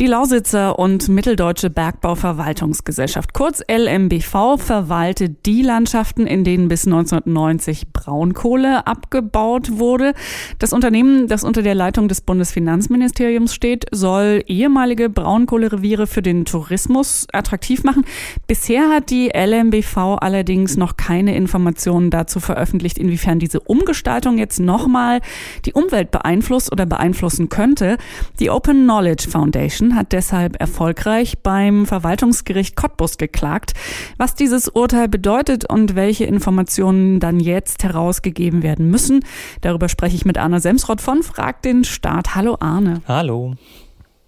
[0.00, 8.86] Die Lausitzer und Mitteldeutsche Bergbauverwaltungsgesellschaft, kurz LMBV, verwaltet die Landschaften, in denen bis 1990 Braunkohle
[8.86, 10.14] abgebaut wurde.
[10.58, 17.26] Das Unternehmen, das unter der Leitung des Bundesfinanzministeriums steht, soll ehemalige Braunkohlereviere für den Tourismus
[17.34, 18.06] attraktiv machen.
[18.46, 25.20] Bisher hat die LMBV allerdings noch keine Informationen dazu veröffentlicht, inwiefern diese Umgestaltung jetzt nochmal
[25.66, 27.98] die Umwelt beeinflusst oder beeinflussen könnte.
[28.38, 33.74] Die Open Knowledge Foundation hat deshalb erfolgreich beim Verwaltungsgericht Cottbus geklagt.
[34.16, 39.24] Was dieses Urteil bedeutet und welche Informationen dann jetzt herausgegeben werden müssen,
[39.60, 42.34] darüber spreche ich mit Arne Semsrott von Frag den Staat.
[42.34, 43.02] Hallo Arne.
[43.06, 43.54] Hallo.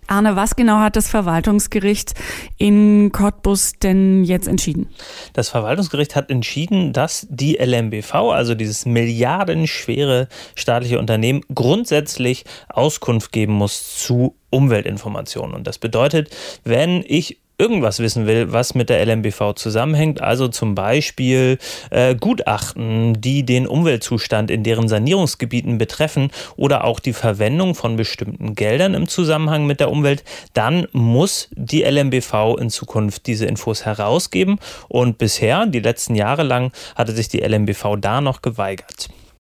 [0.07, 2.15] Arne, was genau hat das Verwaltungsgericht
[2.59, 4.89] in Cottbus denn jetzt entschieden?
[5.33, 13.53] Das Verwaltungsgericht hat entschieden, dass die LMBV, also dieses milliardenschwere staatliche Unternehmen, grundsätzlich Auskunft geben
[13.53, 15.55] muss zu Umweltinformationen.
[15.55, 16.31] Und das bedeutet,
[16.65, 21.59] wenn ich irgendwas wissen will, was mit der LMBV zusammenhängt, also zum Beispiel
[21.91, 28.57] äh, Gutachten, die den Umweltzustand in deren Sanierungsgebieten betreffen oder auch die Verwendung von bestimmten
[28.57, 30.25] Geldern im Zusammenhang mit der Umwelt,
[30.55, 34.59] dann muss die LMBV in Zukunft diese Infos herausgeben.
[34.89, 39.09] Und bisher, die letzten Jahre lang, hatte sich die LMBV da noch geweigert.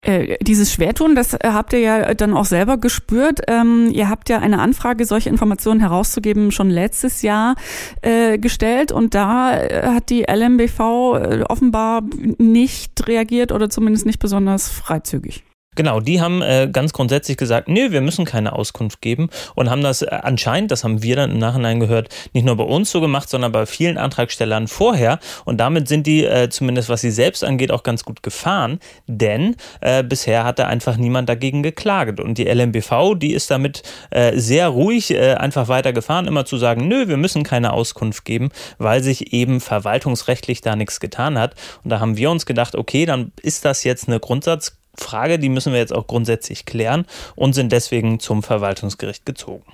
[0.04, 3.40] Äh, dieses Schwertun, das äh, habt ihr ja dann auch selber gespürt.
[3.48, 7.54] Ähm, ihr habt ja eine Anfrage, solche Informationen herauszugeben, schon letztes Jahr
[8.02, 12.02] äh, gestellt und da äh, hat die LMBV offenbar
[12.38, 15.42] nicht reagiert oder zumindest nicht besonders freizügig.
[15.74, 19.82] Genau, die haben äh, ganz grundsätzlich gesagt, nee, wir müssen keine Auskunft geben und haben
[19.82, 23.00] das äh, anscheinend, das haben wir dann im Nachhinein gehört, nicht nur bei uns so
[23.00, 25.18] gemacht, sondern bei vielen Antragstellern vorher.
[25.44, 29.56] Und damit sind die, äh, zumindest was sie selbst angeht, auch ganz gut gefahren, denn
[29.80, 32.20] äh, bisher hatte einfach niemand dagegen geklagt.
[32.20, 37.08] Und die LMBV, die ist damit äh, sehr ruhig einfach weitergefahren, immer zu sagen, nö,
[37.08, 41.54] wir müssen keine Auskunft geben, weil sich eben verwaltungsrechtlich da nichts getan hat.
[41.82, 45.48] Und da haben wir uns gedacht, okay, dann ist das jetzt eine Grundsatz Frage, die
[45.48, 47.06] müssen wir jetzt auch grundsätzlich klären
[47.36, 49.64] und sind deswegen zum Verwaltungsgericht gezogen.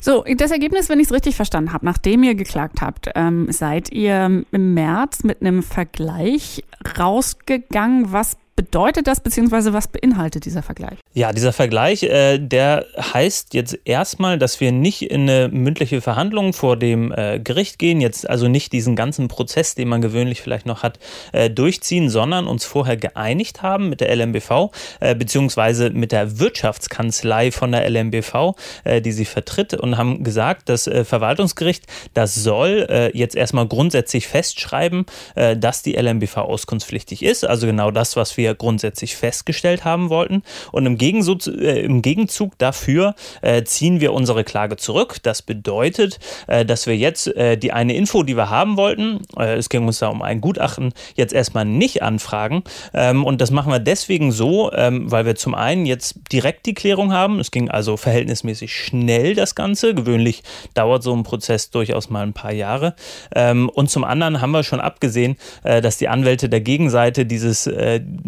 [0.00, 3.90] So, das Ergebnis, wenn ich es richtig verstanden habe, nachdem ihr geklagt habt, ähm, seid
[3.90, 6.62] ihr im März mit einem Vergleich
[6.98, 10.98] rausgegangen, was bedeutet das, beziehungsweise was beinhaltet dieser Vergleich?
[11.12, 16.52] Ja, dieser Vergleich, äh, der heißt jetzt erstmal, dass wir nicht in eine mündliche Verhandlung
[16.52, 20.66] vor dem äh, Gericht gehen, jetzt also nicht diesen ganzen Prozess, den man gewöhnlich vielleicht
[20.66, 20.98] noch hat,
[21.32, 27.50] äh, durchziehen, sondern uns vorher geeinigt haben mit der LMBV, äh, beziehungsweise mit der Wirtschaftskanzlei
[27.50, 28.54] von der LMBV,
[28.84, 34.26] äh, die sie vertritt und haben gesagt, das äh, Verwaltungsgericht, das soll jetzt erstmal grundsätzlich
[34.26, 40.10] festschreiben, dass die LMBV auskunftspflichtig ist, also genau das, was wir wir grundsätzlich festgestellt haben
[40.10, 40.42] wollten.
[40.70, 45.16] Und im Gegenzug, äh, im Gegenzug dafür äh, ziehen wir unsere Klage zurück.
[45.22, 49.54] Das bedeutet, äh, dass wir jetzt äh, die eine Info, die wir haben wollten, äh,
[49.54, 52.64] es ging uns da um ein Gutachten, jetzt erstmal nicht anfragen.
[52.92, 56.74] Ähm, und das machen wir deswegen so, ähm, weil wir zum einen jetzt direkt die
[56.74, 57.40] Klärung haben.
[57.40, 59.94] Es ging also verhältnismäßig schnell das Ganze.
[59.94, 60.42] Gewöhnlich
[60.74, 62.94] dauert so ein Prozess durchaus mal ein paar Jahre.
[63.34, 67.66] Ähm, und zum anderen haben wir schon abgesehen, äh, dass die Anwälte der Gegenseite dieses,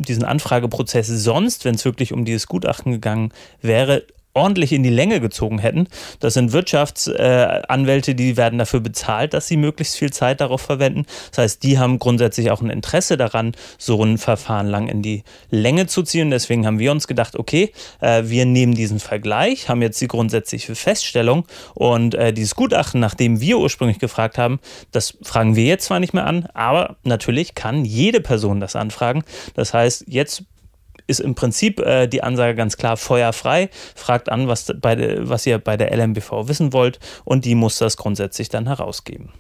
[0.09, 4.05] diesen Anfrageprozess sonst, wenn es wirklich um dieses Gutachten gegangen wäre,
[4.37, 5.89] ordentlich in die Länge gezogen hätten.
[6.21, 11.07] Das sind Wirtschaftsanwälte, äh, die werden dafür bezahlt, dass sie möglichst viel Zeit darauf verwenden.
[11.31, 15.25] Das heißt, die haben grundsätzlich auch ein Interesse daran, so ein Verfahren lang in die
[15.51, 16.31] Länge zu ziehen.
[16.31, 20.75] Deswegen haben wir uns gedacht, okay, äh, wir nehmen diesen Vergleich, haben jetzt die grundsätzliche
[20.75, 24.61] Feststellung und äh, dieses Gutachten, nachdem wir ursprünglich gefragt haben,
[24.93, 29.25] das fragen wir jetzt zwar nicht mehr an, aber natürlich kann jede Person das anfragen.
[29.55, 30.45] Das heißt, jetzt
[31.07, 33.71] ist im Prinzip äh, die Ansage ganz klar feuerfrei.
[33.95, 37.97] Fragt an, was, bei was ihr bei der LMBV wissen wollt und die muss das
[37.97, 39.33] grundsätzlich dann herausgeben.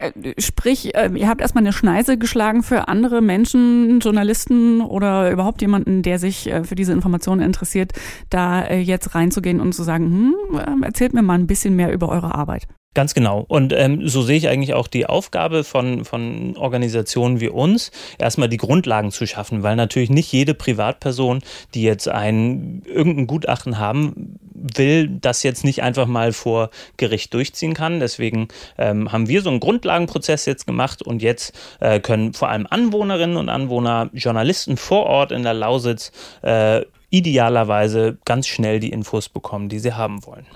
[0.00, 5.60] Äh, sprich, äh, ihr habt erstmal eine Schneise geschlagen für andere Menschen, Journalisten oder überhaupt
[5.60, 7.92] jemanden, der sich äh, für diese Informationen interessiert,
[8.30, 12.34] da jetzt reinzugehen und zu sagen, hm, erzählt mir mal ein bisschen mehr über eure
[12.34, 12.66] Arbeit.
[12.92, 13.44] Ganz genau.
[13.46, 18.48] Und ähm, so sehe ich eigentlich auch die Aufgabe von, von Organisationen wie uns, erstmal
[18.48, 21.40] die Grundlagen zu schaffen, weil natürlich nicht jede Privatperson,
[21.74, 27.74] die jetzt ein irgendein Gutachten haben will, das jetzt nicht einfach mal vor Gericht durchziehen
[27.74, 28.00] kann.
[28.00, 32.66] Deswegen ähm, haben wir so einen Grundlagenprozess jetzt gemacht und jetzt äh, können vor allem
[32.68, 36.10] Anwohnerinnen und Anwohner, Journalisten vor Ort in der Lausitz
[36.42, 40.46] äh, idealerweise ganz schnell die Infos bekommen, die sie haben wollen.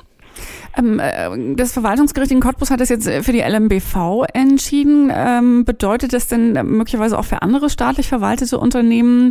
[0.76, 5.12] Ähm, äh, das Verwaltungsgericht in Cottbus hat das jetzt für die LMBV entschieden.
[5.14, 9.30] Ähm, bedeutet das denn möglicherweise auch für andere staatlich verwaltete Unternehmen,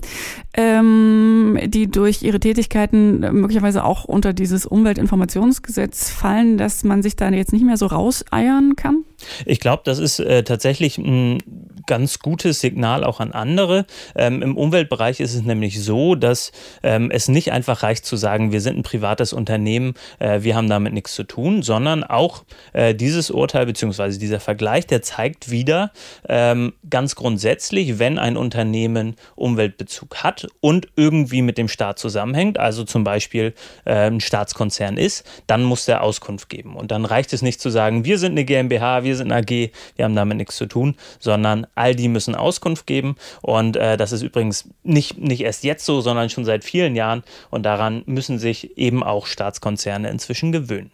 [0.53, 7.29] ähm, die durch ihre Tätigkeiten möglicherweise auch unter dieses Umweltinformationsgesetz fallen, dass man sich da
[7.29, 9.03] jetzt nicht mehr so rauseiern kann?
[9.45, 11.39] Ich glaube, das ist äh, tatsächlich ein
[11.85, 13.85] ganz gutes Signal auch an andere.
[14.15, 16.51] Ähm, Im Umweltbereich ist es nämlich so, dass
[16.83, 20.69] ähm, es nicht einfach reicht zu sagen, wir sind ein privates Unternehmen, äh, wir haben
[20.69, 22.43] damit nichts zu tun, sondern auch
[22.73, 24.17] äh, dieses Urteil bzw.
[24.17, 25.91] dieser Vergleich, der zeigt wieder
[26.27, 32.83] ähm, ganz grundsätzlich, wenn ein Unternehmen Umweltbezug hat und irgendwie mit dem Staat zusammenhängt, also
[32.83, 33.53] zum Beispiel
[33.85, 36.75] äh, ein Staatskonzern ist, dann muss der Auskunft geben.
[36.75, 39.71] Und dann reicht es nicht zu sagen, wir sind eine GmbH, wir sind eine AG,
[39.95, 43.15] wir haben damit nichts zu tun, sondern all die müssen Auskunft geben.
[43.41, 47.23] Und äh, das ist übrigens nicht, nicht erst jetzt so, sondern schon seit vielen Jahren.
[47.49, 50.91] Und daran müssen sich eben auch Staatskonzerne inzwischen gewöhnen.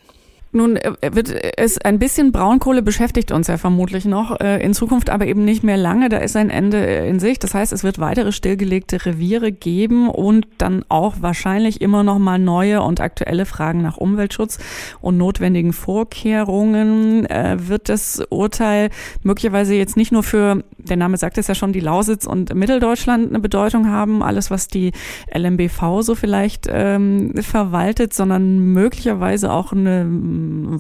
[0.52, 5.12] Nun äh, wird es ein bisschen Braunkohle beschäftigt uns ja vermutlich noch, äh, in Zukunft
[5.12, 6.10] aber eben nicht mehr lange.
[6.10, 7.38] Da ist ein Ende äh, in sich.
[7.38, 12.40] Das heißt, es wird weitere stillgelegte Reviere geben und dann auch wahrscheinlich immer noch mal
[12.40, 14.58] neue und aktuelle Fragen nach Umweltschutz
[15.02, 17.28] und notwendigen Vorkehrungen.
[17.30, 18.90] Wird das Urteil
[19.24, 23.30] möglicherweise jetzt nicht nur für, der Name sagt es ja schon, die Lausitz und Mitteldeutschland
[23.30, 24.92] eine Bedeutung haben, alles was die
[25.36, 30.06] LMBV so vielleicht ähm, verwaltet, sondern möglicherweise auch eine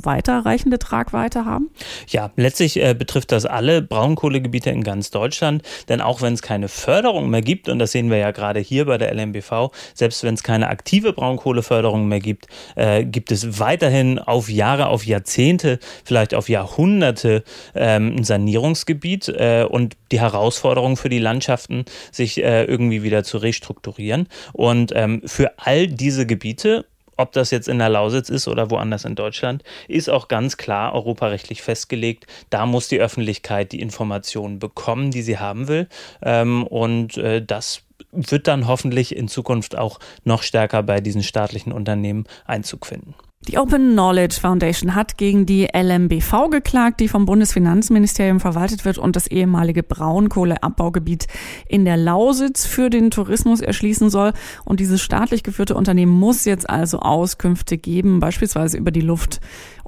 [0.03, 1.69] weiterreichende Tragweite haben?
[2.07, 6.67] Ja, letztlich äh, betrifft das alle Braunkohlegebiete in ganz Deutschland, denn auch wenn es keine
[6.67, 10.33] Förderung mehr gibt, und das sehen wir ja gerade hier bei der LMBV, selbst wenn
[10.33, 16.33] es keine aktive Braunkohleförderung mehr gibt, äh, gibt es weiterhin auf Jahre, auf Jahrzehnte, vielleicht
[16.33, 17.43] auf Jahrhunderte
[17.75, 23.37] ähm, ein Sanierungsgebiet äh, und die Herausforderung für die Landschaften, sich äh, irgendwie wieder zu
[23.37, 24.27] restrukturieren.
[24.53, 26.85] Und ähm, für all diese Gebiete
[27.19, 30.93] ob das jetzt in der Lausitz ist oder woanders in Deutschland, ist auch ganz klar
[30.93, 32.25] europarechtlich festgelegt.
[32.49, 35.87] Da muss die Öffentlichkeit die Informationen bekommen, die sie haben will.
[36.21, 37.81] Ähm, und äh, das
[38.11, 43.13] wird dann hoffentlich in Zukunft auch noch stärker bei diesen staatlichen Unternehmen Einzug finden.
[43.47, 49.15] Die Open Knowledge Foundation hat gegen die LMBV geklagt, die vom Bundesfinanzministerium verwaltet wird und
[49.15, 51.27] das ehemalige Braunkohleabbaugebiet
[51.65, 54.33] in der Lausitz für den Tourismus erschließen soll.
[54.65, 59.39] Und dieses staatlich geführte Unternehmen muss jetzt also Auskünfte geben, beispielsweise über die Luft-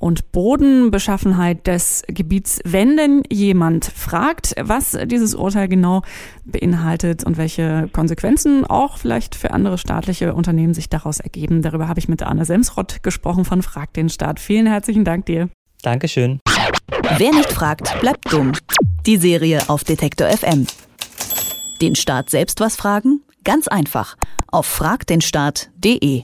[0.01, 2.59] und Bodenbeschaffenheit des Gebiets.
[2.65, 6.01] Wenn denn jemand fragt, was dieses Urteil genau
[6.43, 11.99] beinhaltet und welche Konsequenzen auch vielleicht für andere staatliche Unternehmen sich daraus ergeben, darüber habe
[11.99, 14.39] ich mit Anne Semsrott gesprochen von Frag den Staat.
[14.39, 15.49] Vielen herzlichen Dank dir.
[15.83, 16.39] Dankeschön.
[17.17, 18.51] Wer nicht fragt, bleibt dumm.
[19.05, 20.67] Die Serie auf Detektor FM.
[21.81, 23.21] Den Staat selbst was fragen?
[23.43, 24.15] Ganz einfach.
[24.51, 26.23] Auf fragdenstaat.de.